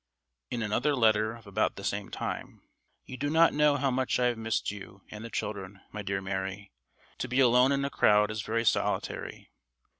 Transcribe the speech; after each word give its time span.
..."In 0.49 0.63
another 0.63 0.95
letter 0.95 1.35
of 1.35 1.45
about 1.45 1.75
the 1.75 1.83
same 1.83 2.09
time: 2.09 2.63
"You 3.05 3.17
do 3.17 3.29
not 3.29 3.53
know 3.53 3.77
how 3.77 3.91
much 3.91 4.19
I 4.19 4.25
have 4.29 4.37
missed 4.39 4.71
you 4.71 5.03
and 5.11 5.23
the 5.23 5.29
children, 5.29 5.79
my 5.91 6.01
dear 6.01 6.21
Mary. 6.23 6.71
To 7.19 7.27
be 7.27 7.39
alone 7.39 7.71
in 7.71 7.85
a 7.85 7.91
crowd 7.91 8.31
is 8.31 8.41
very 8.41 8.65
solitary. 8.65 9.51